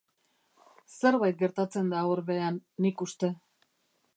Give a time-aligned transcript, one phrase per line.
[0.95, 3.31] Zerbait gertatzen da hor behean, nik uste.